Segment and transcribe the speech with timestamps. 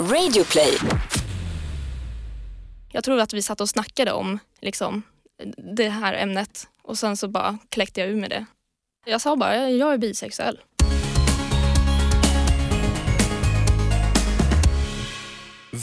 [0.00, 0.78] Radioplay.
[2.92, 5.02] Jag tror att vi satt och snackade om liksom,
[5.56, 8.44] det här ämnet och sen så bara kläckte jag ur med det.
[9.06, 10.60] Jag sa bara, jag är bisexuell.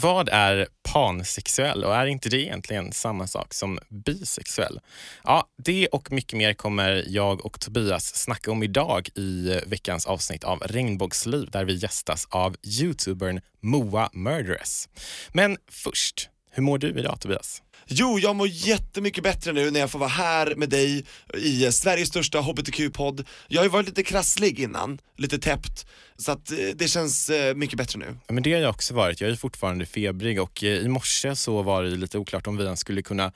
[0.02, 4.80] Vad är pansexuell och är inte det egentligen samma sak som bisexuell?
[5.24, 10.44] Ja, det och mycket mer kommer jag och Tobias snacka om idag i veckans avsnitt
[10.44, 14.88] av Regnbågsliv där vi gästas av youtubern Moa Murderess.
[15.32, 17.62] Men först, hur mår du idag Tobias?
[17.90, 21.70] Jo, jag mår jättemycket bättre nu när jag får vara här med dig i eh,
[21.70, 23.26] Sveriges största hbtq-podd.
[23.48, 27.54] Jag har ju varit lite krasslig innan, lite täppt, så att eh, det känns eh,
[27.54, 28.06] mycket bättre nu.
[28.26, 29.20] Ja, men det har jag också varit.
[29.20, 32.80] Jag är fortfarande febrig och i morse så var det lite oklart om vi ens
[32.80, 33.32] skulle kunna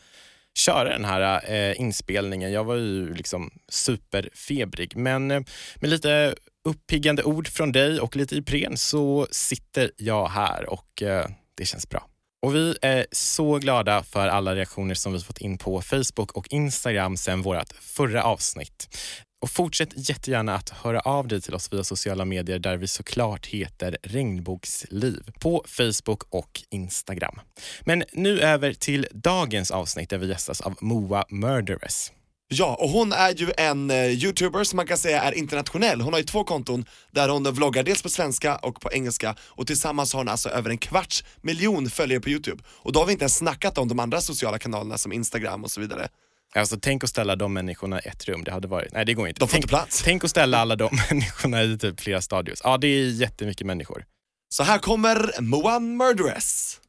[0.54, 2.52] köra den här eh, inspelningen.
[2.52, 5.40] Jag var ju liksom superfebrig men eh,
[5.76, 11.26] med lite uppiggande ord från dig och lite Ipren så sitter jag här och eh,
[11.56, 12.11] det känns bra.
[12.46, 16.48] Och vi är så glada för alla reaktioner som vi fått in på Facebook och
[16.52, 18.98] Instagram sedan vårt förra avsnitt.
[19.42, 23.46] Och fortsätt jättegärna att höra av dig till oss via sociala medier där vi såklart
[23.46, 27.40] heter Regnbågsliv på Facebook och Instagram.
[27.80, 32.12] Men nu över till dagens avsnitt där vi gästas av Moa Murderess.
[32.54, 36.00] Ja, och hon är ju en eh, youtuber som man kan säga är internationell.
[36.00, 39.66] Hon har ju två konton där hon vloggar dels på svenska och på engelska och
[39.66, 42.62] tillsammans har hon alltså över en kvarts miljon följare på youtube.
[42.68, 45.70] Och då har vi inte ens snackat om de andra sociala kanalerna som instagram och
[45.70, 46.08] så vidare.
[46.54, 49.28] Alltså tänk att ställa de människorna i ett rum, det hade varit, nej det går
[49.28, 49.40] inte.
[49.40, 50.02] De får tänk, inte plats.
[50.04, 52.60] tänk att ställa alla de människorna i typ flera stadios.
[52.64, 54.04] Ja det är jättemycket människor.
[54.48, 56.80] Så här kommer Moa Murderess.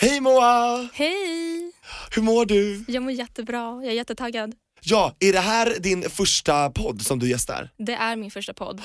[0.00, 0.88] Hej Moa!
[0.92, 1.72] Hej!
[2.14, 2.84] Hur mår du?
[2.88, 4.54] Jag mår jättebra, jag är jättetaggad.
[4.82, 7.70] Ja, är det här din första podd som du gästar?
[7.76, 8.82] Det är min första podd.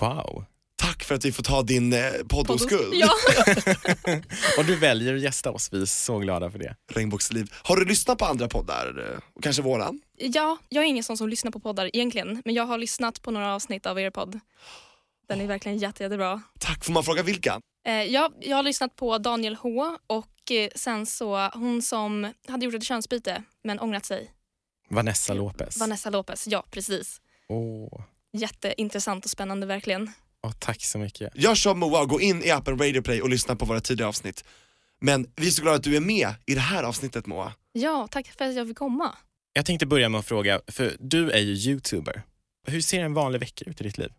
[0.00, 0.44] Wow.
[0.76, 2.94] Tack för att vi får ta din eh, poddoskuld.
[2.94, 3.08] Ja.
[4.58, 6.76] Och du väljer att gästa oss, vi är så glada för det.
[6.92, 7.52] Regnbågsliv.
[7.62, 9.10] Har du lyssnat på andra poddar?
[9.12, 10.00] eh, och Kanske våran?
[10.18, 13.30] ja, jag är ingen sån som lyssnar på poddar egentligen, men jag har lyssnat på
[13.30, 14.40] några avsnitt av er podd.
[15.28, 16.42] Den är verkligen jätte, jättebra.
[16.60, 17.60] Tack, får man fråga vilka?
[17.86, 20.26] Eh, jag, jag har lyssnat på Daniel H och
[20.74, 24.30] sen så hon som hade gjort ett könsbyte men ångrat sig.
[24.90, 25.76] Vanessa Lopez.
[25.76, 27.20] Vanessa Lopez, ja precis.
[27.48, 30.10] Åh, Jätteintressant och spännande verkligen.
[30.42, 31.32] åh, tack så mycket.
[31.34, 34.08] Jag kör Moa och gå in i appen Radio Play och lyssna på våra tidigare
[34.08, 34.44] avsnitt.
[35.00, 37.52] Men vi är så glada att du är med i det här avsnittet Moa.
[37.72, 39.16] Ja, tack för att jag fick komma.
[39.52, 42.22] Jag tänkte börja med att fråga, för du är ju youtuber.
[42.66, 44.12] Hur ser en vanlig vecka ut i ditt liv?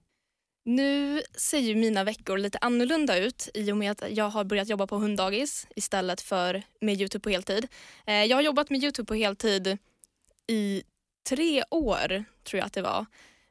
[0.67, 4.69] Nu ser ju mina veckor lite annorlunda ut i och med att jag har börjat
[4.69, 7.67] jobba på hunddagis istället för med Youtube på heltid.
[8.05, 9.77] Eh, jag har jobbat med Youtube på heltid
[10.47, 10.83] i
[11.29, 13.05] tre år, tror jag att det var.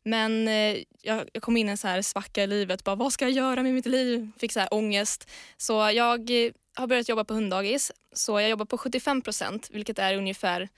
[0.04, 2.84] Men eh, jag kom in i en så här svacka i livet.
[2.84, 4.30] Bara, vad ska jag göra med mitt liv?
[4.38, 5.30] Fick så här ångest.
[5.56, 7.92] Så jag eh, har börjat jobba på hunddagis.
[8.12, 10.68] Så jag jobbar på 75 procent, vilket är ungefär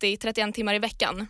[0.00, 1.26] 30-31 timmar i veckan.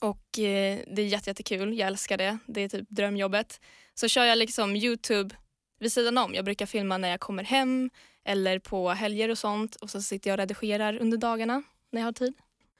[0.00, 1.78] Och eh, det är jätte, jättekul.
[1.78, 2.38] Jag älskar det.
[2.46, 3.60] Det är typ drömjobbet.
[3.94, 5.34] Så kör jag liksom Youtube
[5.80, 6.34] vid sidan om.
[6.34, 7.90] Jag brukar filma när jag kommer hem
[8.24, 9.76] eller på helger och sånt.
[9.76, 11.62] Och så sitter jag och redigerar under dagarna
[11.92, 12.34] när jag har tid.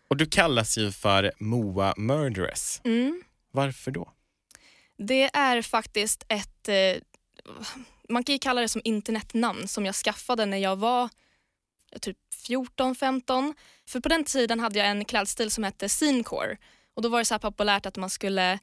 [0.09, 2.81] Och du kallas ju för Moa Murderess.
[2.85, 3.23] Mm.
[3.51, 4.13] Varför då?
[4.97, 7.03] Det är faktiskt ett, eh,
[8.09, 11.09] man kan ju kalla det som internetnamn som jag skaffade när jag var
[12.01, 12.17] typ
[12.49, 13.55] 14-15.
[13.89, 16.57] För på den tiden hade jag en klädstil som hette scenecore
[16.95, 18.59] och då var det så här populärt att man skulle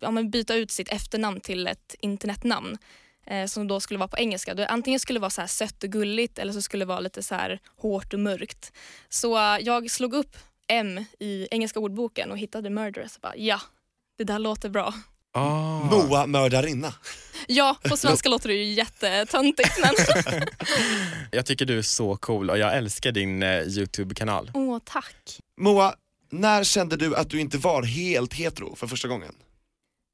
[0.00, 2.78] ja, men byta ut sitt efternamn till ett internetnamn
[3.26, 4.54] eh, som då skulle vara på engelska.
[4.54, 7.22] Det antingen skulle vara så här sött och gulligt eller så skulle det vara lite
[7.22, 8.72] så här hårt och mörkt.
[9.08, 10.36] Så eh, jag slog upp
[10.68, 13.60] M i engelska ordboken och hittade murderess och bara ja,
[14.18, 14.94] det där låter bra.
[15.34, 15.78] Ah.
[15.84, 16.94] Moa mördarinna.
[17.46, 19.94] Ja, på svenska låter det ju jättetöntigt men
[21.30, 24.50] Jag tycker du är så cool och jag älskar din eh, Youtube-kanal.
[24.54, 25.38] åh tack.
[25.60, 25.94] Moa,
[26.32, 29.34] när kände du att du inte var helt hetero för första gången?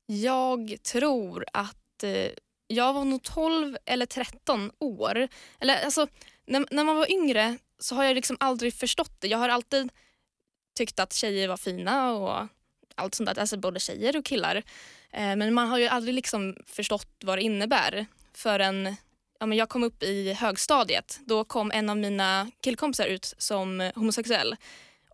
[0.06, 2.30] Jag tror att eh,
[2.66, 5.28] jag var nog 12 eller 13 år.
[5.60, 6.06] Eller alltså,
[6.46, 9.28] när, när man var yngre så har jag liksom aldrig förstått det.
[9.28, 9.92] Jag har alltid
[10.76, 12.46] tyckt att tjejer var fina och
[12.94, 13.38] allt sånt där.
[13.38, 14.56] Alltså både tjejer och killar.
[15.10, 18.96] Eh, men man har ju aldrig liksom förstått vad det innebär förrän
[19.40, 21.20] ja, men jag kom upp i högstadiet.
[21.26, 24.56] Då kom en av mina killkompisar ut som homosexuell.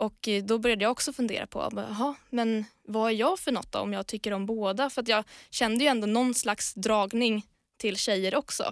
[0.05, 3.73] Och eh, då började jag också fundera på, jaha, men vad är jag för något
[3.73, 4.91] då om jag tycker om båda?
[4.91, 7.47] För att jag kände ju ändå någon slags dragning
[7.77, 8.63] till tjejer också.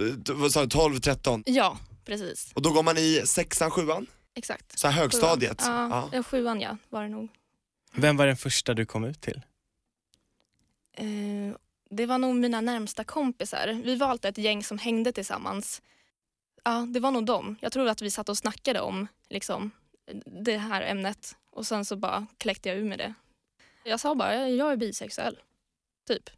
[0.00, 1.42] Eh, du- Vad sa du, 12, 13?
[1.46, 2.52] Ja, precis.
[2.54, 4.06] Och då går man i sexan, sjuan?
[4.34, 4.78] Exakt.
[4.78, 5.62] Så här högstadiet?
[5.66, 6.08] Ja, Ja.
[6.12, 6.22] ja.
[6.22, 7.28] sjuan ja, var det nog.
[7.94, 9.40] Vem var den första du kom ut till?
[10.96, 11.06] Eh,
[11.90, 13.80] det var nog mina närmsta kompisar.
[13.84, 15.82] Vi var alltid ett gäng som hängde tillsammans.
[16.64, 17.56] Ja, det var nog dem.
[17.60, 19.70] Jag tror att vi satt och snackade om liksom,
[20.26, 23.14] det här ämnet och sen så bara kläckte jag ur med det.
[23.84, 25.38] Jag sa bara, jag är bisexuell.
[26.06, 26.30] Typ.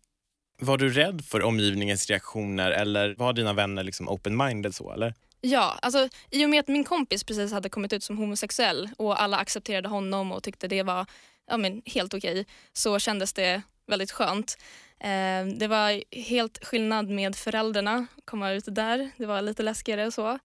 [0.58, 5.14] Var du rädd för omgivningens reaktioner eller var dina vänner liksom open-minded så eller?
[5.40, 9.22] Ja, alltså i och med att min kompis precis hade kommit ut som homosexuell och
[9.22, 11.06] alla accepterade honom och tyckte det var
[11.46, 14.58] ja, men, helt okej så kändes det väldigt skönt.
[15.00, 19.10] Eh, det var helt skillnad med föräldrarna, komma ut där.
[19.16, 20.38] Det var lite läskigare och så.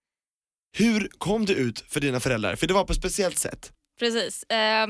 [0.77, 2.55] Hur kom du ut för dina föräldrar?
[2.55, 3.71] För det var på ett speciellt sätt.
[3.99, 4.43] Precis.
[4.43, 4.87] Eh,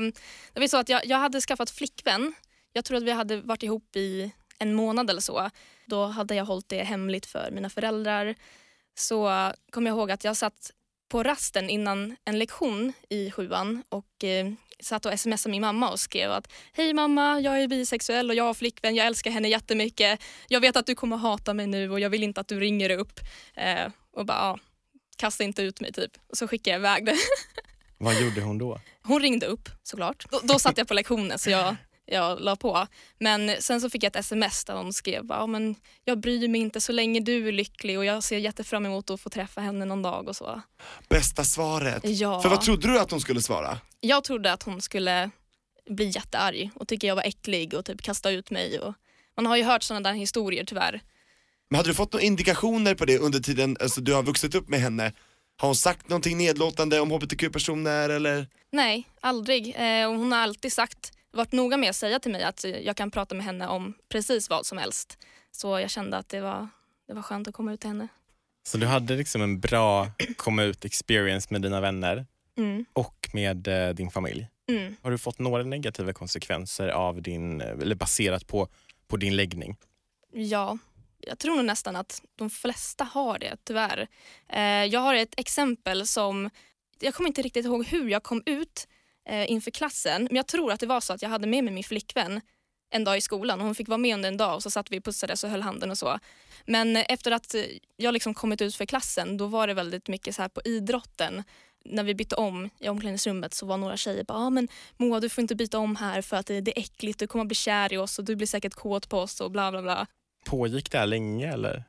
[0.52, 2.34] det var så att jag, jag hade skaffat flickvän.
[2.72, 5.50] Jag tror att vi hade varit ihop i en månad eller så.
[5.86, 8.34] Då hade jag hållit det hemligt för mina föräldrar.
[8.98, 10.70] Så kom jag ihåg att jag satt
[11.08, 16.00] på rasten innan en lektion i sjuan och eh, satt och smsade min mamma och
[16.00, 20.20] skrev att Hej mamma, jag är bisexuell och jag har flickvän, jag älskar henne jättemycket.
[20.48, 22.90] Jag vet att du kommer hata mig nu och jag vill inte att du ringer
[22.90, 23.20] upp.
[23.54, 24.58] Eh, och bara, ja,
[25.16, 26.12] kasta inte ut mig typ.
[26.30, 27.16] Och så skickade jag iväg det.
[27.98, 28.80] Vad gjorde hon då?
[29.02, 30.26] Hon ringde upp såklart.
[30.30, 31.76] Då, då satt jag på lektionen så jag,
[32.06, 32.86] jag la på.
[33.18, 35.74] Men sen så fick jag ett sms där hon skrev ja, men
[36.04, 39.20] jag bryr mig inte så länge du är lycklig och jag ser jättefram emot att
[39.20, 40.60] få träffa henne någon dag och så.
[41.08, 42.00] Bästa svaret.
[42.04, 42.40] Ja.
[42.40, 43.78] För vad trodde du att hon skulle svara?
[44.00, 45.30] Jag trodde att hon skulle
[45.90, 48.80] bli jättearg och tycka jag var äcklig och typ kasta ut mig.
[48.80, 48.94] Och
[49.36, 51.02] man har ju hört sådana där historier tyvärr.
[51.70, 54.68] Men hade du fått några indikationer på det under tiden alltså, du har vuxit upp
[54.68, 55.12] med henne?
[55.56, 58.46] Har hon sagt någonting nedlåtande om hbtq-personer eller?
[58.72, 59.74] Nej, aldrig.
[59.76, 62.96] Eh, och hon har alltid sagt, varit noga med att säga till mig att jag
[62.96, 65.18] kan prata med henne om precis vad som helst.
[65.52, 66.68] Så jag kände att det var,
[67.08, 68.08] det var skönt att komma ut till henne.
[68.66, 72.26] Så du hade liksom en bra komma ut experience med dina vänner
[72.58, 72.84] Mm.
[72.92, 74.48] och med eh, din familj.
[74.68, 74.96] Mm.
[75.02, 78.68] Har du fått några negativa konsekvenser av din, eh, eller baserat på,
[79.08, 79.76] på din läggning?
[80.32, 80.78] Ja,
[81.26, 84.08] jag tror nog nästan att de flesta har det, tyvärr.
[84.48, 86.50] Eh, jag har ett exempel som...
[87.00, 88.88] Jag kommer inte riktigt ihåg hur jag kom ut
[89.28, 91.74] eh, inför klassen, men jag tror att det var så att jag hade med mig
[91.74, 92.40] min flickvän
[92.90, 94.90] en dag i skolan och hon fick vara med under en dag och så satt
[94.90, 96.18] vi och pussades och höll handen och så.
[96.64, 97.54] Men eh, efter att
[97.96, 101.42] jag liksom kommit ut för klassen då var det väldigt mycket så här på idrotten.
[101.84, 105.28] När vi bytte om i omklädningsrummet så var några tjejer bara ah, men Moa du
[105.28, 107.54] får inte byta om här för att det, det är äckligt, du kommer att bli
[107.54, 110.06] kär i oss och du blir säkert kåt på oss och bla bla bla.
[110.46, 111.84] Pågick det här länge eller?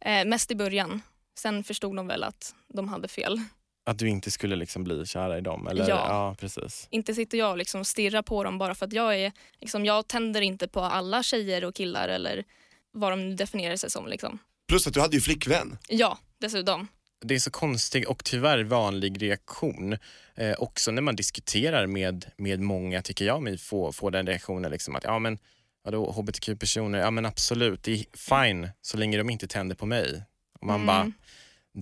[0.00, 1.02] Eh, mest i början.
[1.38, 3.40] Sen förstod de väl att de hade fel.
[3.84, 5.66] Att du inte skulle liksom bli kära i dem?
[5.66, 5.88] Eller?
[5.88, 6.06] Ja.
[6.08, 6.88] ja precis.
[6.90, 9.32] Inte sitter jag och liksom stirrar på dem bara för att jag är...
[9.60, 12.44] Liksom, jag tänder inte på alla tjejer och killar eller
[12.92, 14.08] vad de nu definierar sig som.
[14.08, 14.38] Liksom.
[14.68, 15.78] Plus att du hade ju flickvän.
[15.88, 16.88] Ja, dessutom.
[17.20, 19.96] Det är så konstig och tyvärr vanlig reaktion.
[20.34, 24.70] Eh, också när man diskuterar med, med många tycker jag mig få, få den reaktionen
[24.70, 25.38] liksom att ja men
[25.86, 30.22] vadå hbtq-personer, ja men absolut, det är fine så länge de inte tänder på mig.
[30.60, 30.86] Och man Mm.
[30.86, 31.12] bara,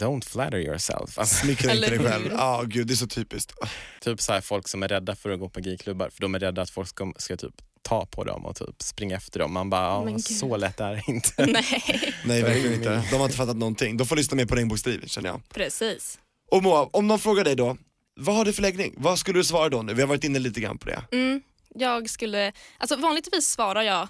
[0.08, 1.18] don't flatter yourself.
[1.18, 2.28] Alltså, Smickra inte dig själv.
[2.32, 3.52] Ja gud det är så typiskt.
[4.00, 6.38] typ så här, folk som är rädda för att gå på gayklubbar för de är
[6.38, 9.52] rädda att folk ska, ska typ ta på dem och typ springa efter dem.
[9.52, 10.24] Man bara, gud.
[10.24, 11.32] så lätt är det inte.
[11.46, 13.04] Nej, Nej verkligen inte.
[13.10, 13.96] De har inte fattat någonting.
[13.96, 15.40] De får lyssna mer på Regnbågsdriv känner jag.
[15.48, 16.18] precis.
[16.50, 17.76] Och Moa, om någon frågar dig då,
[18.16, 18.94] vad har du för läggning?
[18.96, 19.94] Vad skulle du svara då nu?
[19.94, 21.02] Vi har varit inne lite grann på det.
[21.12, 21.42] Mm,
[21.74, 22.52] jag skulle...
[22.78, 24.08] Alltså vanligtvis svarar jag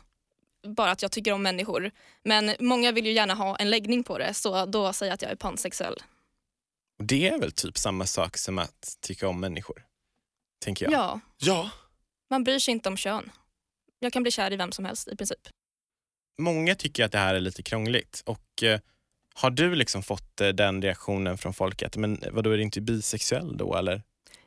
[0.66, 1.90] bara att jag tycker om människor.
[2.22, 5.22] Men många vill ju gärna ha en läggning på det så då säger jag att
[5.22, 6.03] jag är pansexuell.
[6.98, 9.84] Det är väl typ samma sak som att tycka om människor,
[10.65, 10.93] tänker jag.
[10.93, 11.70] Ja, Ja,
[12.31, 13.31] man bryr sig inte om kön.
[13.98, 15.48] Jag kan bli kär i vem som helst i princip.
[16.39, 18.81] Många tycker att det här är lite krångligt och eh,
[19.34, 23.56] har du liksom fått eh, den reaktionen från folket, men vadå är du inte bisexuell
[23.56, 24.03] då eller?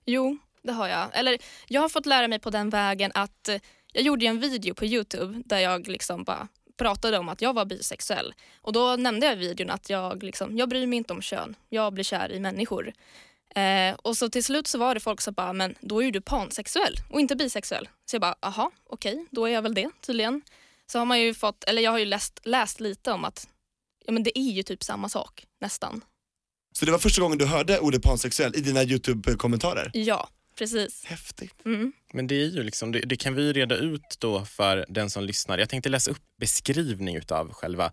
[0.06, 0.38] Jo,
[0.68, 1.10] det har jag.
[1.14, 3.58] Eller jag har fått lära mig på den vägen att eh,
[3.94, 6.48] jag gjorde en video på Youtube där jag liksom bara
[6.78, 8.34] pratade om att jag var bisexuell.
[8.62, 11.56] Och då nämnde jag i videon att jag, liksom, jag bryr mig inte om kön.
[11.70, 12.94] Jag blir kär i människor.
[13.56, 16.12] Eh, och så till slut så var det folk som bara, men då är ju
[16.12, 17.90] du pansexuell och inte bisexuell.
[18.06, 20.42] Så jag bara, aha, okej, då är jag väl det tydligen.
[20.92, 23.48] Så har man ju fått, eller jag har ju läst, läst lite om att
[24.06, 26.02] ja, men det är ju typ samma sak, nästan.
[26.74, 29.92] så det var första gången du hörde ordet pansexuell i dina YouTube-kommentarer?
[29.94, 31.06] Ja, precis.
[31.06, 31.66] Häftigt.
[31.66, 31.92] Mm.
[32.14, 35.10] Men det är ju liksom, det, det kan vi ju reda ut då för den
[35.10, 35.58] som lyssnar.
[35.58, 37.92] Jag tänkte läsa upp beskrivning utav själva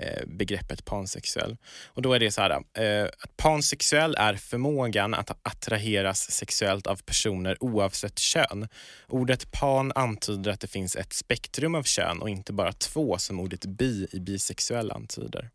[0.00, 1.56] eh, begreppet pansexuell.
[1.86, 6.96] Och då är det så här, eh, att pansexuell är förmågan att attraheras sexuellt av
[6.96, 8.68] personer oavsett kön.
[9.08, 13.40] Ordet pan antyder att det finns ett spektrum av kön och inte bara två som
[13.40, 15.50] ordet bi i bisexuell antyder.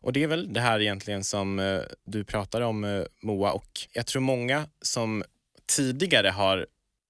[0.00, 4.06] Och det är väl det här egentligen som eh, du pratar om Moa och jag
[4.06, 5.24] tror många som
[5.66, 6.66] tidigare har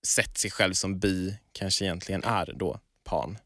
[0.07, 3.39] sett sig själv som bi kanske egentligen är då pan.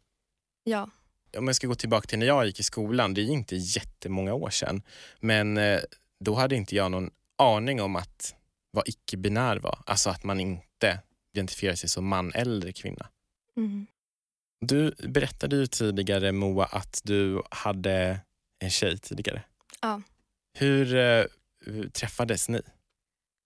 [0.64, 0.90] Ja,
[1.36, 4.34] om jag ska gå tillbaka till när jag gick i skolan, det är inte jättemånga
[4.34, 4.82] år sedan,
[5.20, 5.80] men eh,
[6.20, 8.34] då hade inte jag någon aning om att
[8.70, 9.82] vad icke-binär var.
[9.86, 11.00] Alltså att man inte
[11.34, 13.08] identifierar sig som man eller kvinna.
[13.56, 13.86] Mm.
[14.60, 18.20] Du berättade ju tidigare Moa att du hade
[18.58, 19.42] en tjej tidigare.
[19.80, 20.02] Ja.
[20.58, 21.24] Hur, eh,
[21.66, 22.62] hur träffades ni?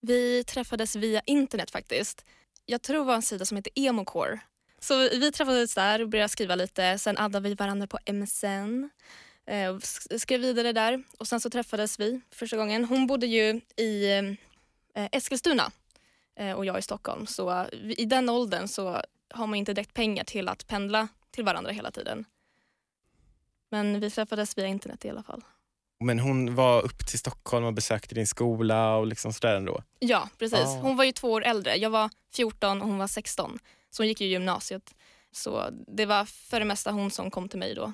[0.07, 2.25] Vi träffades via internet faktiskt.
[2.67, 4.41] Jag tror det var en sida som heter Emocore.
[4.79, 6.99] Så vi träffades där och började skriva lite.
[6.99, 8.89] Sen addade vi varandra på MSN.
[9.47, 9.83] Eh, och
[10.21, 12.85] skrev vidare där och sen så träffades vi första gången.
[12.85, 14.19] Hon bodde ju i
[14.95, 15.73] eh, Eskilstuna
[16.37, 17.27] eh, och jag i Stockholm.
[17.27, 21.45] Så eh, i den åldern så har man inte direkt pengar till att pendla till
[21.45, 22.25] varandra hela tiden.
[23.71, 25.45] Men vi träffades via internet i alla fall.
[26.05, 29.83] Men hon var upp till Stockholm och besökte din skola och liksom sådär ändå.
[29.99, 30.59] Ja, precis.
[30.59, 30.81] Ah.
[30.81, 31.77] Hon var ju två år äldre.
[31.77, 33.59] Jag var 14 och hon var 16.
[33.91, 34.95] Så hon gick ju gymnasiet.
[35.33, 37.93] Så det var för det mesta hon som kom till mig då.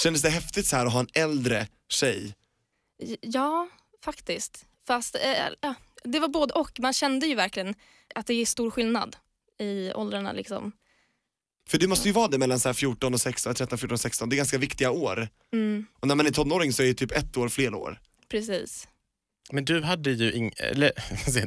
[0.00, 2.34] Kändes det häftigt så här att ha en äldre tjej?
[3.20, 3.68] Ja,
[4.04, 4.66] faktiskt.
[4.86, 5.16] Fast
[5.60, 5.74] ja,
[6.04, 6.80] det var både och.
[6.80, 7.74] Man kände ju verkligen
[8.14, 9.16] att det är stor skillnad
[9.58, 10.32] i åldrarna.
[10.32, 10.72] Liksom.
[11.68, 14.00] För det måste ju vara det mellan så här 14 och 16, 13, 14 och
[14.00, 15.28] 16, det är ganska viktiga år.
[15.52, 18.00] Mm, Och när man är tonåring så är det typ ett år fler år.
[18.30, 18.88] precis.
[19.52, 20.92] Men du hade ju ingen, eller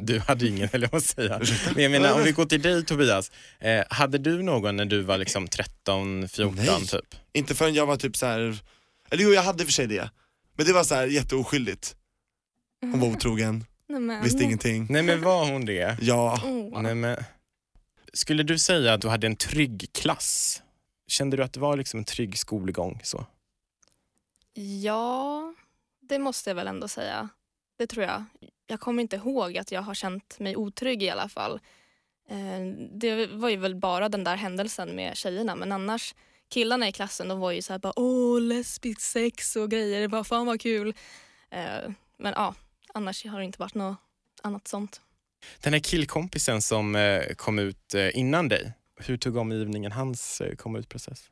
[0.00, 1.40] du hade ingen, eller jag måste säga.
[1.74, 5.02] Men jag menar om vi går till dig Tobias, eh, hade du någon när du
[5.02, 6.86] var liksom 13, 14 Nej.
[6.86, 7.14] typ?
[7.32, 8.58] Inte förrän jag var typ så här.
[9.10, 10.10] eller jo jag hade för sig det.
[10.56, 11.94] Men det var så här jätteoskyldigt.
[12.80, 14.22] Hon var otrogen, Nej, men.
[14.24, 14.86] visste ingenting.
[14.90, 15.96] Nej men var hon det?
[16.00, 16.82] Ja, Åh.
[16.82, 17.16] Nej, men...
[18.18, 20.62] Skulle du säga att du hade en trygg klass?
[21.06, 23.00] Kände du att det var liksom en trygg skolgång?
[23.04, 23.26] Så?
[24.82, 25.54] Ja,
[26.00, 27.28] det måste jag väl ändå säga.
[27.76, 28.24] Det tror jag.
[28.66, 31.60] Jag kommer inte ihåg att jag har känt mig otrygg i alla fall.
[32.28, 32.60] Eh,
[32.92, 36.14] det var ju väl bara den där händelsen med tjejerna men annars
[36.48, 40.08] killarna i klassen de var ju så här bara åh lesbisk sex och grejer, det
[40.08, 40.94] bara fan vad kul.
[41.50, 42.54] Eh, men ja,
[42.94, 43.98] annars har det inte varit något
[44.42, 45.00] annat sånt.
[45.60, 50.54] Den här killkompisen som eh, kom ut eh, innan dig, hur tog omgivningen hans eh,
[50.54, 51.30] komma ut-process?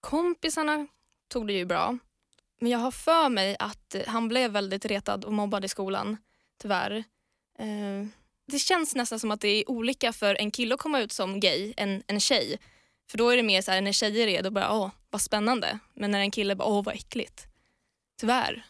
[0.00, 0.86] Kompisarna
[1.28, 1.98] tog det ju bra.
[2.60, 6.16] Men jag har för mig att eh, han blev väldigt retad och mobbad i skolan,
[6.58, 7.04] tyvärr.
[8.46, 11.40] Det känns nästan som att det är olika för en kille att komma ut som
[11.40, 12.58] gay än en tjej.
[13.10, 15.78] För då är det mer så här, när tjejer är då bara åh, vad spännande.
[15.94, 17.46] Men när en kille bara åh, vad äckligt.
[18.20, 18.64] Tyvärr.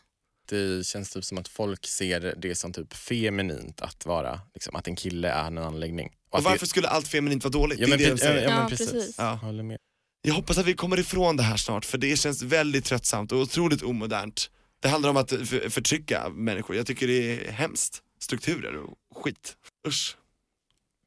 [0.51, 4.87] Det känns typ som att folk ser det som typ feminint att vara, liksom, att
[4.87, 6.11] en kille är en anläggning.
[6.31, 7.79] och att varför det, skulle allt feminint vara dåligt?
[7.81, 8.43] ja, det är men, det de säger.
[8.43, 8.93] ja, ja, precis.
[8.93, 9.15] precis.
[9.19, 9.25] Ja.
[9.25, 9.79] Jag håller med.
[10.23, 13.39] Jag hoppas att vi kommer ifrån det här snart för det känns väldigt tröttsamt och
[13.39, 14.51] otroligt omodernt.
[14.81, 18.03] Det handlar om att för, förtrycka människor, jag tycker det är hemskt.
[18.19, 19.57] Strukturer och skit.
[19.87, 20.17] Usch.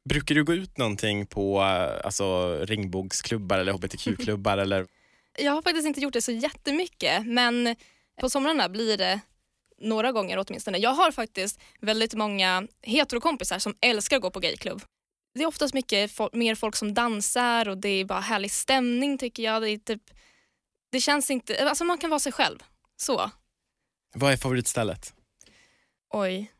[0.08, 4.58] Brukar du gå ut någonting på eh, alltså, regnbågsklubbar eller hbtq-klubbar?
[4.62, 4.86] eller?
[5.38, 7.76] Jag har faktiskt inte gjort det så jättemycket men
[8.20, 9.20] på somrarna blir det
[9.80, 10.78] några gånger åtminstone.
[10.78, 14.82] Jag har faktiskt väldigt många heterokompisar som älskar att gå på gayklubb.
[15.34, 19.18] Det är oftast mycket fol- mer folk som dansar och det är bara härlig stämning
[19.18, 19.62] tycker jag.
[19.62, 20.02] Det, är typ,
[20.92, 22.58] det känns inte, alltså man kan vara sig själv.
[22.96, 23.30] Så.
[24.14, 25.14] Vad är favoritstället?
[26.10, 26.52] Oj,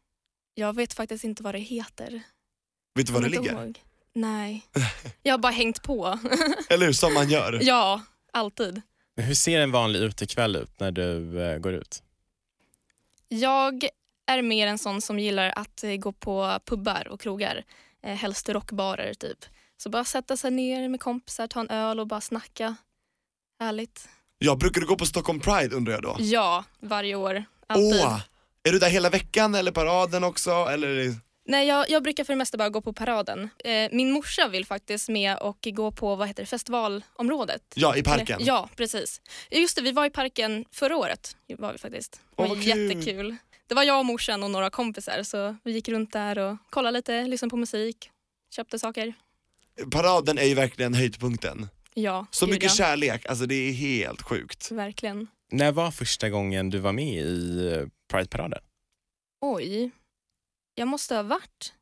[0.54, 2.22] jag vet faktiskt inte vad det heter.
[2.94, 3.52] Vet du var det ligger?
[3.52, 3.82] ihåg.
[4.14, 4.66] Nej,
[5.22, 6.18] jag har bara hängt på.
[6.68, 7.58] Eller hur, som man gör.
[7.62, 8.02] ja,
[8.32, 8.82] alltid.
[9.16, 12.02] Men hur ser en vanlig utekväll ut när du eh, går ut?
[13.28, 13.88] Jag
[14.26, 17.64] är mer en sån som gillar att eh, gå på pubbar och krogar.
[18.02, 19.38] Eh, helst rockbarer typ.
[19.76, 22.76] Så bara sätta sig ner med kompisar, ta en öl och bara snacka.
[23.60, 24.08] Härligt.
[24.38, 26.16] Ja, brukar du gå på Stockholm Pride undrar jag då?
[26.18, 27.44] Ja, varje år.
[27.66, 28.00] Alltid.
[28.04, 28.20] Åh!
[28.68, 30.50] Är du där hela veckan eller paraden också?
[30.50, 31.14] Eller?
[31.46, 33.50] Nej, jag, jag brukar för det mesta bara gå på paraden.
[33.64, 37.62] Eh, min morsa vill faktiskt med och gå på vad heter det, festivalområdet.
[37.74, 38.36] Ja, i parken?
[38.36, 39.20] Eller, ja, precis.
[39.50, 41.36] Just det, vi var i parken förra året.
[41.58, 42.12] Var vi faktiskt.
[42.36, 42.66] Det Åh, vad kul.
[42.90, 43.36] jättekul.
[43.66, 46.98] Det var jag och morsan och några kompisar så vi gick runt där och kollade
[46.98, 48.10] lite, lyssnade på musik,
[48.56, 49.14] köpte saker.
[49.90, 51.68] Paraden är ju verkligen höjdpunkten.
[51.94, 52.84] Ja, Så gud, mycket ja.
[52.84, 54.70] kärlek, alltså det är helt sjukt.
[54.70, 55.26] Verkligen.
[55.52, 58.60] När var första gången du var med i eh, Pride-paraden?
[59.40, 59.90] Oj,
[60.74, 61.72] jag måste ha varit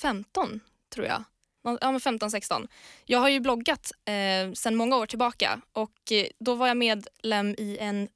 [0.00, 0.60] 15
[0.94, 1.24] tror jag.
[1.62, 2.68] Ja, men 15, 16.
[3.04, 7.54] Jag har ju bloggat eh, sedan många år tillbaka och eh, då var jag medlem
[7.58, 8.08] i en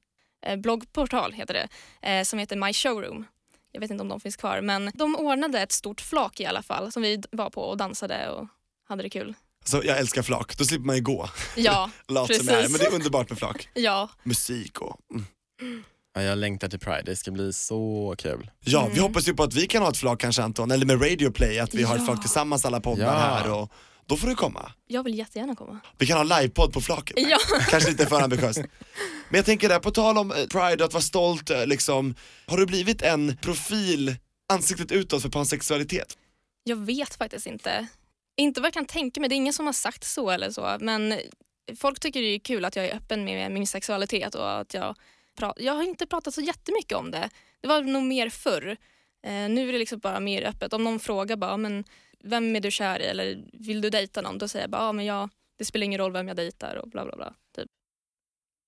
[0.45, 1.67] eh, bloggportal heter det,
[2.09, 3.25] eh, som heter My Showroom.
[3.71, 6.61] Jag vet inte om de finns kvar men de ordnade ett stort flak i alla
[6.61, 8.47] fall som vi var på och dansade och
[8.87, 9.33] hade det kul.
[9.65, 11.29] Så jag älskar flak, då slipper man ju gå.
[11.55, 12.49] Ja, Lat som Precis.
[12.51, 13.69] jag är, men det är underbart med flak.
[13.73, 14.99] ja, Musik och...
[15.11, 15.83] Mm.
[16.15, 18.49] Ja, jag längtar till Pride, det ska bli så kul.
[18.59, 19.03] Ja, vi Mm.
[19.03, 21.59] hoppas ju på att vi kan ha ett flak kanske Anton, eller med Radio Play,
[21.59, 22.05] att vi har ett Ja.
[22.05, 23.11] flak tillsammans alla poddar Ja.
[23.19, 23.71] här och
[24.05, 24.71] då får du komma.
[24.87, 25.79] Jag vill jättegärna komma.
[25.97, 27.15] Vi kan ha livepodd på flaket.
[27.29, 27.37] Ja.
[27.69, 28.57] Kanske lite för ambitiöst.
[29.29, 32.15] Men jag tänker där, på tal om eh, pride och att vara stolt, eh, liksom,
[32.47, 34.15] har du blivit en profil,
[34.53, 36.17] ansiktet utåt för pansexualitet?
[36.63, 37.87] Jag vet faktiskt inte.
[38.37, 39.29] Inte vad jag kan tänka mig.
[39.29, 40.77] Det är ingen som har sagt så eller så.
[40.79, 41.19] Men
[41.77, 44.95] folk tycker det är kul att jag är öppen med min sexualitet och att jag
[45.57, 47.29] jag har inte pratat så jättemycket om det.
[47.61, 48.77] Det var nog mer förr.
[49.27, 50.73] Eh, nu är det liksom bara mer öppet.
[50.73, 51.83] Om någon frågar bara, men
[52.23, 54.37] vem är du kär i eller vill du dejta någon?
[54.37, 57.05] Då säger jag bara, men jag, det spelar ingen roll vem jag dejtar och bla
[57.05, 57.33] bla bla.
[57.55, 57.67] Typ.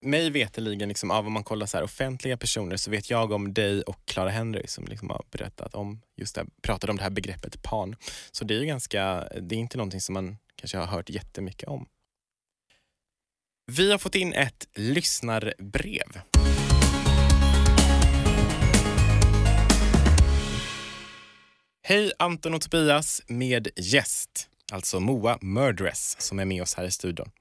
[0.05, 3.53] Mig veteligen, liksom, av om man kollar så här, offentliga personer så vet jag om
[3.53, 7.03] dig och Clara Henry som liksom har berättat om just det, här- pratade om det
[7.03, 7.95] här begreppet pan.
[8.31, 11.69] Så det är ju ganska, det är inte någonting som man kanske har hört jättemycket
[11.69, 11.87] om.
[13.71, 16.21] Vi har fått in ett lyssnarbrev.
[21.89, 26.91] Hej Anton och Tobias med gäst, alltså Moa Murdress som är med oss här i
[26.91, 27.31] studion.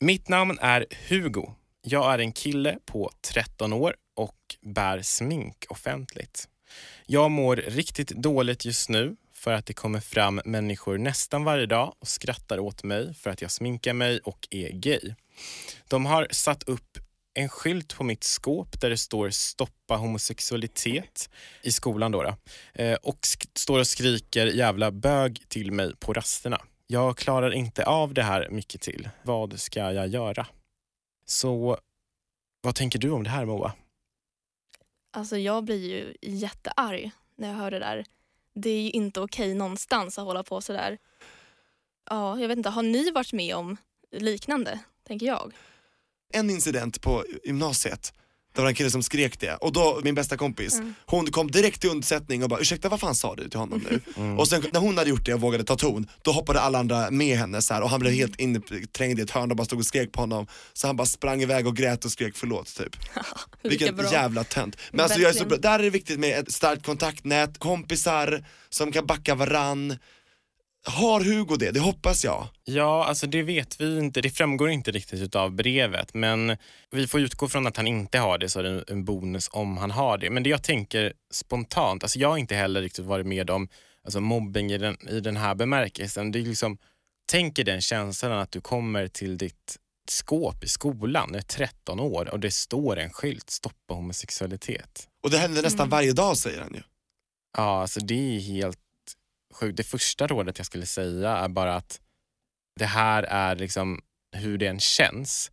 [0.00, 1.50] Mitt namn är Hugo.
[1.82, 6.48] Jag är en kille på 13 år och bär smink offentligt.
[7.06, 11.94] Jag mår riktigt dåligt just nu för att det kommer fram människor nästan varje dag
[11.98, 15.14] och skrattar åt mig för att jag sminkar mig och är gay.
[15.88, 16.98] De har satt upp
[17.36, 21.30] en skylt på mitt skåp där det står stoppa homosexualitet
[21.62, 22.36] i skolan då, då.
[22.82, 26.60] Eh, och sk- står och skriker jävla bög till mig på rasterna.
[26.86, 29.08] Jag klarar inte av det här mycket till.
[29.22, 30.46] Vad ska jag göra?
[31.26, 31.78] Så
[32.60, 33.72] vad tänker du om det här Moa?
[35.12, 38.04] Alltså jag blir ju jättearg när jag hör det där.
[38.54, 40.98] Det är ju inte okej någonstans att hålla på sådär.
[42.10, 43.76] Ja, jag vet inte, har ni varit med om
[44.12, 45.52] liknande, tänker jag?
[46.32, 48.12] En incident på gymnasiet,
[48.54, 50.94] det var en kille som skrek det och då, min bästa kompis, Mm.
[51.06, 54.00] hon kom direkt till undsättning och bara ursäkta vad fan sa du till honom nu?
[54.16, 54.38] Mm.
[54.38, 57.10] Och sen när hon hade gjort det och vågade ta ton, då hoppade alla andra
[57.10, 59.78] med henne så här, och han blev helt inträngd i ett hörn och bara stod
[59.78, 60.46] och skrek på honom.
[60.72, 62.96] Så han bara sprang iväg och grät och skrek förlåt typ.
[63.62, 64.12] Vilken bra.
[64.12, 64.76] jävla tönt.
[64.92, 68.44] Men alltså jag är så bra, där är det viktigt med ett starkt kontaktnät, kompisar
[68.68, 69.96] som kan backa varann.
[70.88, 71.70] Har Hugo det?
[71.70, 72.48] Det hoppas jag.
[72.64, 74.20] Ja, alltså det vet vi inte.
[74.20, 76.56] Det framgår inte riktigt av brevet, men
[76.90, 79.76] vi får utgå från att han inte har det, så är det en bonus om
[79.76, 80.30] han har det.
[80.30, 83.68] Men det jag tänker spontant, alltså jag har inte heller riktigt varit med om
[84.04, 86.32] alltså mobbing i den, i den här bemärkelsen.
[86.32, 86.78] Det är liksom,
[87.32, 89.76] tänk er den känslan att du kommer till ditt
[90.08, 95.08] skåp i skolan, när du är 13 år och det står en skylt, stoppa homosexualitet.
[95.24, 95.90] Och det händer nästan Mm.
[95.90, 96.82] varje dag säger han ju.
[97.56, 98.78] Ja, alltså det är helt
[99.56, 99.76] sjukt.
[99.76, 102.00] Det första rådet jag skulle säga är bara att
[102.78, 104.00] det här är liksom
[104.32, 105.50] hur det än känns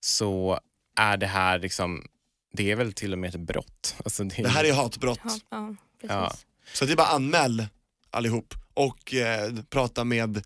[0.00, 0.60] så
[0.96, 2.04] är det här liksom,
[2.52, 3.94] det är väl till och med ett brott.
[4.04, 5.20] Alltså det, Det här är hatbrott.
[5.50, 6.32] Ja, ja.
[6.72, 7.66] Så det är bara anmäl
[8.10, 10.44] allihop och eh, prata med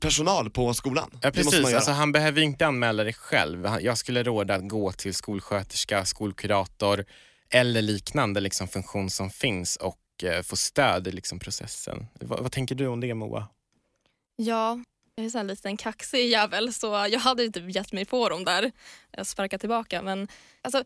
[0.00, 1.10] personal på skolan.
[1.22, 1.74] Ja, precis.
[1.74, 3.68] Alltså, han behöver inte anmäla det själv.
[3.80, 7.04] Jag skulle råda att gå till skolsköterska, skolkurator
[7.50, 12.06] eller liknande liksom, funktion som finns och Eh, få stöd i liksom, processen.
[12.20, 13.48] Vad, vad tänker du om det Moa?
[14.36, 14.78] Ja,
[15.14, 18.28] jag är så en liten kaxig jävel så jag hade inte typ gett mig på
[18.28, 18.72] dem där.
[19.10, 19.26] Jag
[19.58, 20.02] tillbaka.
[20.02, 20.28] Men
[20.62, 20.84] alltså,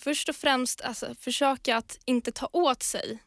[0.00, 3.18] först och främst alltså, försöka att inte ta åt sig.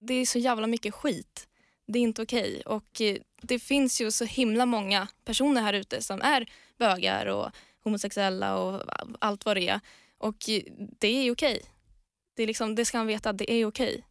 [0.00, 1.48] Det är så jävla mycket skit.
[1.86, 2.62] Det är inte okej.
[2.66, 7.50] Och eh, det finns ju så himla många personer här ute som är bögar och
[7.84, 8.82] homosexuella och
[9.18, 9.80] allt vad det är.
[10.18, 10.62] Och eh,
[10.98, 11.62] det är okej.
[12.34, 14.04] Det, är liksom, det ska man veta det är okej.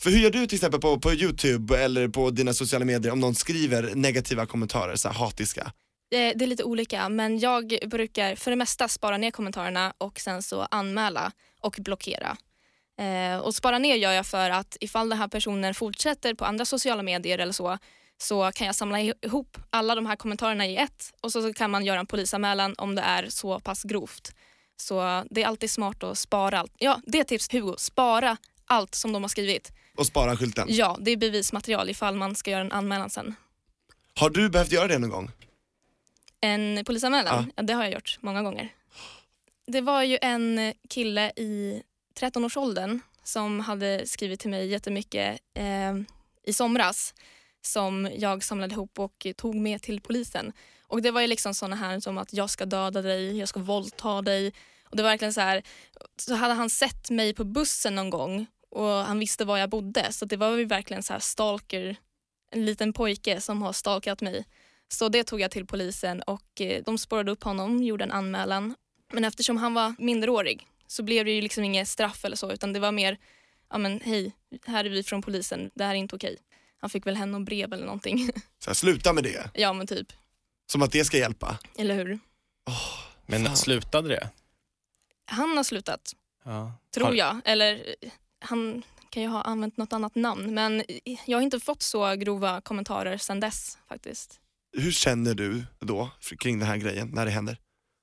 [0.00, 3.20] För hur gör du till exempel på, på youtube eller på dina sociala medier om
[3.20, 5.72] någon skriver negativa kommentarer, så här hatiska?
[6.10, 10.20] Det, det är lite olika, men jag brukar för det mesta spara ner kommentarerna och
[10.20, 12.36] sen så anmäla och blockera.
[13.00, 16.64] Eh, och spara ner gör jag för att ifall den här personen fortsätter på andra
[16.64, 17.78] sociala medier eller så,
[18.18, 21.70] så kan jag samla ihop alla de här kommentarerna i ett och så, så kan
[21.70, 24.32] man göra en polisanmälan om det är så pass grovt.
[24.76, 26.72] Så det är alltid smart att spara allt.
[26.78, 27.74] Ja, det är ett tips Hugo.
[27.78, 29.72] Spara allt som de har skrivit.
[29.96, 30.66] Och spara skylten.
[30.70, 33.34] Ja, det är bevismaterial ifall man ska göra en anmälan sen.
[34.14, 35.30] Har du behövt göra det någon gång?
[36.40, 37.52] En polisanmälan?
[37.56, 37.62] Ja.
[37.62, 38.74] det har jag gjort många gånger.
[39.66, 41.82] Det var ju en kille i
[42.20, 45.94] 13-årsåldern som hade skrivit till mig jättemycket eh,
[46.46, 47.14] i somras
[47.62, 50.52] som jag samlade ihop och tog med till polisen.
[50.88, 53.60] Och Det var ju liksom såna här som att jag ska döda dig, jag ska
[53.60, 54.52] våldta dig.
[54.84, 55.62] Och det var verkligen så här,
[56.16, 60.12] så hade han sett mig på bussen någon gång och han visste var jag bodde.
[60.12, 61.96] Så det var ju verkligen så här stalker,
[62.50, 64.44] en liten pojke som har stalkat mig.
[64.88, 68.74] Så det tog jag till polisen och eh, de spårade upp honom, gjorde en anmälan.
[69.12, 72.72] Men eftersom han var minderårig så blev det ju liksom inget straff eller så utan
[72.72, 73.18] det var mer,
[73.70, 74.32] ja men hej,
[74.66, 76.36] här är vi från polisen, det här är inte okej.
[76.78, 78.18] han fick väl hem någon brev eller någonting.
[78.58, 80.12] Så här, sluta med det, ja men typ,
[80.66, 81.58] som att det ska hjälpa.
[81.78, 82.18] eller hur?
[83.26, 83.56] Men Fan.
[83.56, 84.30] slutade det?
[85.26, 86.12] Han har slutat,
[86.44, 86.72] Ja.
[86.94, 87.40] tror Har- jag.
[87.44, 87.94] Eller
[88.40, 90.54] han kan ju ha använt något annat namn.
[90.54, 90.84] Men
[91.26, 94.40] jag har inte fått så grova kommentarer sedan dess faktiskt.
[94.78, 97.58] Hur känner du då kring den här grejen när det händer?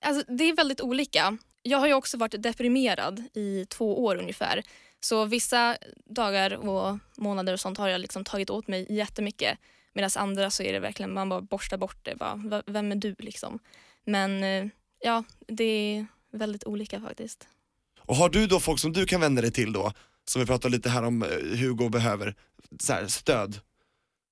[0.05, 1.37] Alltså, det är väldigt olika.
[1.61, 4.63] Jag har ju också varit deprimerad i två år ungefär.
[4.99, 9.57] Så vissa dagar och månader och sånt har jag liksom tagit åt mig jättemycket.
[9.93, 12.15] Medan andra så är det verkligen, man bara borstar bort det.
[12.15, 13.59] Bara, "V- vem är du liksom?
[14.05, 14.65] Men eh,
[14.99, 17.47] ja, det är väldigt olika faktiskt.
[17.99, 19.93] Och har du då folk som du kan vända dig till då,
[20.25, 22.35] som vi pratade lite här om eh, Hugo behöver,
[22.79, 23.59] så här, stöd?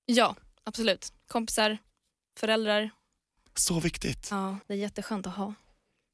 [0.06, 1.14] Ja, absolut.
[1.28, 1.78] Kompisar,
[2.40, 2.90] föräldrar.
[3.56, 4.28] Så viktigt.
[4.32, 5.54] Ja, det är jätteskönt att ha.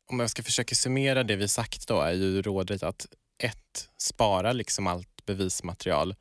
[0.10, 4.54] Om jag ska försöka summera det vi sagt då är ju rådet att ett, spara
[4.54, 6.16] liksom allt bevismaterial.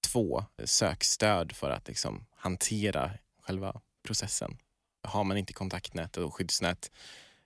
[0.00, 3.10] Två, sök stöd för att liksom hantera
[3.42, 4.58] själva processen.
[5.02, 6.90] Har man inte kontaktnät och skyddsnät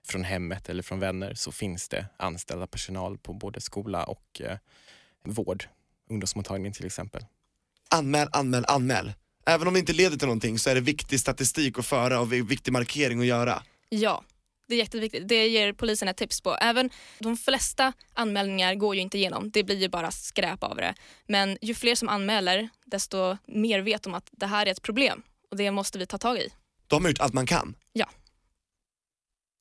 [0.05, 4.57] från hemmet eller från vänner så finns det anställda personal på både skola och eh,
[5.23, 5.69] vård,
[6.09, 7.25] ungdomsmottagning till exempel.
[7.89, 9.13] Anmäl, anmäl, anmäl.
[9.45, 12.33] Även om det inte leder till någonting så är det viktig statistik att föra och
[12.33, 13.63] viktig markering att göra.
[13.89, 14.23] Ja,
[14.67, 15.27] det är jätteviktigt.
[15.27, 16.55] Det ger polisen ett tips på.
[16.55, 19.51] Även de flesta anmälningar går ju inte igenom.
[19.51, 20.93] Det blir ju bara skräp av det.
[21.27, 25.23] Men ju fler som anmäler, desto mer vet de att det här är ett problem
[25.51, 26.49] och det måste vi ta tag i.
[26.87, 27.75] De har gjort allt man kan.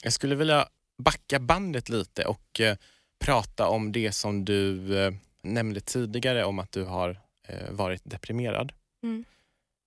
[0.03, 2.77] Jag skulle vilja backa bandet lite och eh,
[3.25, 8.73] prata om det som du eh, nämnde tidigare om att du har eh, varit deprimerad.
[9.03, 9.25] Mm.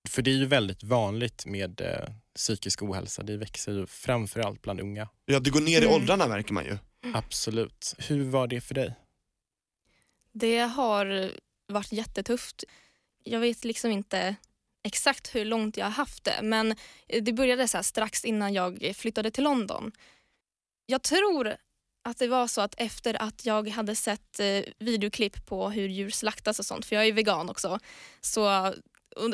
[0.08, 3.22] För det är ju väldigt vanligt med eh, psykisk ohälsa.
[3.22, 5.08] Det växer ju framförallt bland unga.
[5.24, 5.94] Ja, det går ner i Mm.
[5.94, 6.78] åldrarna märker man ju.
[7.14, 7.94] Absolut.
[7.98, 8.94] Hur var det för dig?
[10.32, 11.32] Det har
[11.66, 12.64] varit jättetufft.
[13.24, 14.36] Jag vet liksom inte
[14.84, 16.74] exakt hur långt jag har haft det men
[17.22, 19.92] det började så här strax innan jag flyttade till London.
[20.86, 21.56] Jag tror
[22.06, 26.10] att det var så att efter att jag hade sett eh, videoklipp på hur djur
[26.10, 27.78] slaktas och sånt, för jag är vegan också,
[28.20, 28.74] så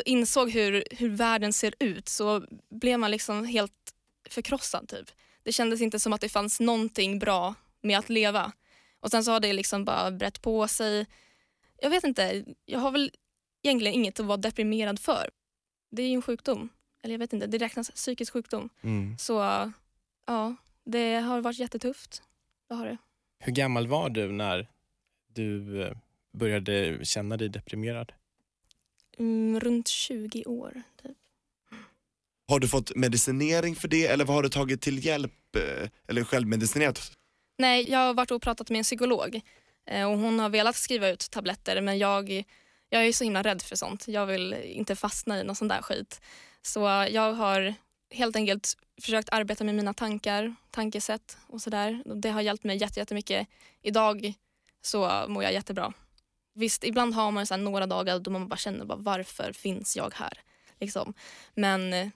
[0.05, 3.95] insåg hur, hur världen ser ut så blev man liksom helt
[4.31, 4.89] förkrossad.
[4.89, 5.11] Typ.
[5.43, 8.53] Det kändes inte som att det fanns någonting bra med att leva.
[9.01, 11.07] Och sen så har det liksom bara brett på sig.
[11.79, 13.13] Jag vet inte, jag har väl
[13.63, 15.31] egentligen inget att vara deprimerad för.
[15.91, 16.69] Det är ju en sjukdom.
[17.03, 18.69] Eller jag vet inte, det räknas psykisk sjukdom.
[19.19, 19.33] Så
[20.27, 22.23] ja, det har varit jättetufft.
[22.73, 22.97] Det har det.
[23.39, 24.69] Hur gammal var du när
[25.35, 25.93] du eh,
[26.33, 28.13] började känna dig deprimerad?
[29.19, 30.83] Mm, runt 20 år.
[31.03, 31.17] Typ.
[32.49, 36.25] Har du fått medicinering för det eller vad har du tagit till hjälp eh, eller
[36.25, 37.13] självmedicinerat?
[37.59, 39.41] Nej, jag har varit och pratat med en psykolog
[39.87, 42.45] eh, och hon har velat skriva ut tabletter men jag,
[42.89, 44.09] jag är så himla rädd för sånt.
[44.09, 46.21] Jag vill inte fastna i någon sån där skit.
[46.63, 46.81] Så
[47.11, 47.75] jag har
[48.13, 52.03] helt enkelt försökt arbeta med mina tankar, tankesätt och sådär.
[52.23, 53.49] Det har hjälpt mig jätte- jättemycket.
[53.83, 54.35] Idag
[54.83, 55.93] så mår jag jättebra.
[56.55, 60.13] Visst, ibland har man så några dagar då man bara känner bara, varför finns jag
[60.15, 60.33] här?
[60.81, 61.15] Liksom.
[61.55, 62.09] Men eh,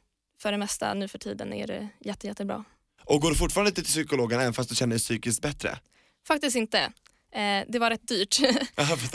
[0.43, 2.65] för det mesta nu för tiden är det jätte, jättebra.
[3.05, 5.79] Och går du fortfarande till psykologen även fast du känner dig psykiskt bättre?
[6.27, 6.79] Faktiskt inte.
[7.33, 8.35] Eh, det var rätt dyrt.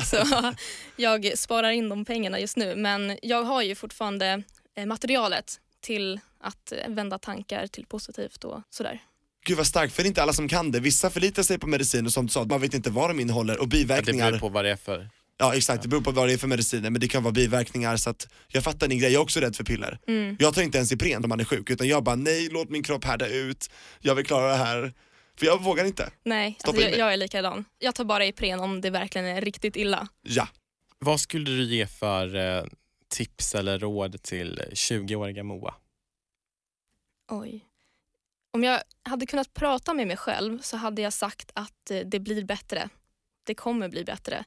[0.06, 0.54] Så
[0.96, 2.76] jag sparar in de pengarna just nu.
[2.76, 4.44] Men jag har ju fortfarande
[4.76, 9.00] eh, materialet till att eh, vända tankar till positivt och sådär.
[9.46, 10.80] Gud vad starkt, för det är inte alla som kan det.
[10.80, 13.54] Vissa förlitar sig på medicin och som du sa, man vet inte vad de innehåller
[13.58, 14.32] och Ja, det biverkningar.
[14.32, 15.10] beror på vad det är för...
[15.38, 17.98] Ja exakt, det beror på vad det är för mediciner men det kan vara biverkningar
[17.98, 20.00] så att jag fattar din grej, jag är också rädd för piller.
[20.08, 20.38] Mm.
[20.40, 22.84] Jag tar inte ens Ipren om man är sjuk utan jag bara nej låt min
[22.84, 24.94] kropp härda ut, jag vill klara det här.
[25.40, 26.10] För jag vågar inte.
[26.26, 27.66] Nej, alltså, jag, jag är likadan.
[27.80, 30.08] Jag tar bara Ipren om det verkligen är riktigt illa.
[30.22, 30.48] Ja.
[31.00, 32.64] Vad skulle du ge för eh,
[33.12, 35.74] tips eller råd till 20-åriga Moa?
[37.32, 37.66] Oj.
[38.54, 42.20] Om jag hade kunnat prata med mig själv så hade jag sagt att eh, det
[42.20, 42.90] blir bättre.
[43.44, 44.44] Det kommer bli bättre.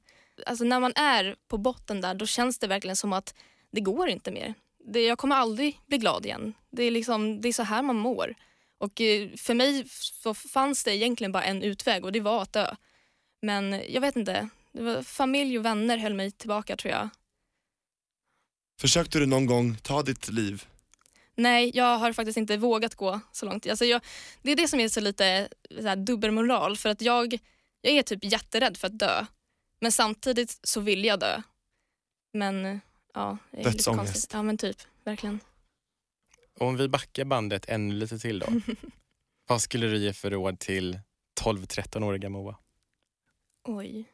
[0.47, 3.35] Alltså när man är på botten där då känns det verkligen som att
[3.71, 4.55] det går inte mer.
[4.87, 6.55] Det, jag kommer aldrig bli glad igen.
[6.71, 8.35] Det är, liksom, det är så här man mår.
[8.79, 12.53] Och eh, för mig så fanns det egentligen bara en utväg och det var att
[12.53, 12.75] dö.
[13.43, 14.49] Men jag vet inte.
[14.73, 17.09] Det var familj och vänner höll mig tillbaka tror jag.
[18.81, 20.65] Försökte du någon gång ta ditt liv?
[21.37, 23.67] Nej, jag har faktiskt inte vågat gå så långt.
[23.67, 24.01] Alltså jag,
[24.43, 25.49] det är det som är så lite
[25.81, 26.77] så här, dubbelmoral.
[26.77, 27.39] För att jag,
[27.81, 29.27] jag är typ jätterädd för att dö.
[29.81, 31.43] Men samtidigt så vill jag dö.
[32.33, 32.81] Men
[33.15, 34.31] ja, det är lite konstigt.
[34.33, 35.41] Ja men typ, verkligen.
[36.59, 38.47] Och om vi backar bandet ännu lite till då.
[39.49, 40.99] vad skulle du ge för råd till
[41.41, 42.57] 12-13-åriga Moa?
[43.65, 44.05] Oj.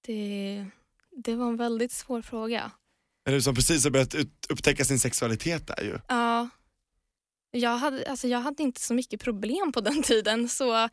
[0.00, 0.66] Det,
[1.10, 2.70] det var en väldigt svår fråga.
[3.26, 4.14] Eller som precis har börjat
[4.48, 5.98] upptäcka sin sexualitet där ju.
[6.08, 6.48] Ja.
[7.50, 10.88] Jag hade, alltså jag hade inte så mycket problem på den tiden så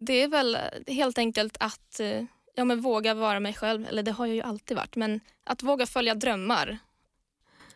[0.00, 2.22] det är väl helt enkelt att eh,
[2.54, 3.86] ja, men våga vara mig själv.
[3.88, 6.78] Eller det har jag ju alltid varit men att våga följa drömmar.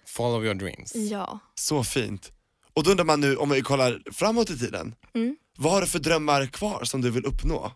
[0.06, 0.94] Follow your dreams.
[0.94, 1.38] Ja.
[1.54, 2.32] Så fint.
[2.72, 5.36] Och då undrar man nu, om vi kollar framåt i tiden, Mm.
[5.56, 7.72] vad har du för drömmar kvar som du vill uppnå?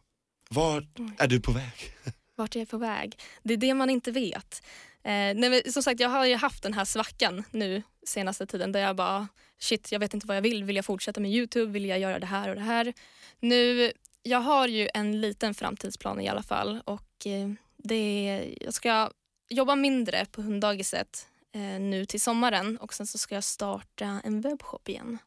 [0.48, 0.86] Var
[1.18, 1.94] är du på väg?
[2.36, 3.18] Vart är jag på väg?
[3.42, 4.62] Det är det man inte vet.
[5.04, 8.80] Eh, nej, som sagt, jag har ju haft den här svackan nu senaste tiden där
[8.80, 10.64] jag bara shit, jag vet inte vad jag vill.
[10.64, 11.72] Vill jag fortsätta med Youtube?
[11.72, 12.92] Vill jag göra det här och det här?
[13.40, 19.10] Nu, jag har ju en liten framtidsplan i alla fall och eh, det jag ska
[19.48, 24.40] jobba mindre på hunddagiset eh, nu till sommaren och sen så ska jag starta en
[24.40, 25.18] webbshop igen.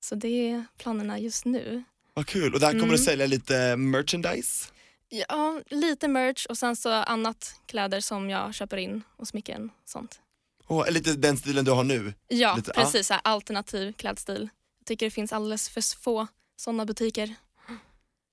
[0.00, 1.84] Så det är planerna just nu.
[2.14, 2.96] Vad kul, och där kommer Mm.
[2.96, 4.68] du sälja lite merchandise?
[5.08, 9.88] Ja, lite merch och sen så annat kläder som jag köper in och smycken och
[9.88, 10.20] sånt.
[10.66, 12.14] Och lite den stilen du har nu?
[12.28, 13.06] Ja, Lite, precis.
[13.06, 14.48] Så här, alternativ klädstil.
[14.78, 17.34] Jag tycker det finns alldeles för få sådana butiker.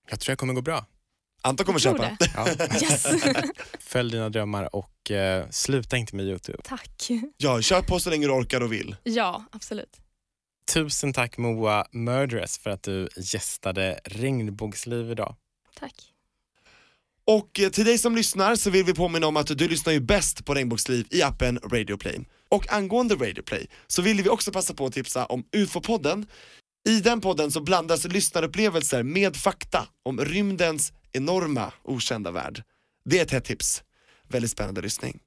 [0.10, 0.86] Jag tror jag kommer gå bra.
[1.42, 2.18] Anton kommer köpa.
[2.20, 2.32] det.
[2.36, 2.48] Ja.
[2.82, 3.08] Yes!
[3.80, 6.58] Följ dina drömmar och eh, sluta inte med Youtube.
[6.64, 7.08] Tack.
[7.38, 8.96] Ja, kör på så länge du orkar och vill.
[9.04, 9.98] Ja, absolut.
[10.74, 15.36] Tusen tack Moa Murderess för att du gästade Regnbågsliv idag.
[15.80, 16.13] Tack.
[17.28, 20.00] Och eh, till dig som lyssnar så vill vi påminna om att du lyssnar ju
[20.00, 22.20] bäst på Regnbågsliv i appen Radio Play.
[22.50, 26.26] Och angående Radio Play så vill vi också passa på att tipsa om UFO-podden.
[26.90, 32.64] I den podden så blandas lyssnarupplevelser med fakta om rymdens enorma okända värld.
[33.06, 33.84] Det är ett hett tips.
[34.30, 35.20] Väldigt spännande lyssning.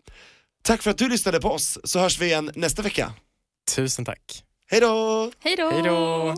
[0.63, 3.13] Tack för att du lyssnade på oss så hörs vi igen nästa vecka.
[3.77, 4.45] Tusen tack.
[4.71, 5.33] Hej då!
[5.39, 5.71] Hej då!
[5.71, 6.35] Hej då!